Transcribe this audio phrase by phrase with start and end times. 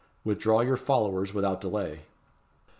[0.23, 1.99] Withdraw your followers without delay."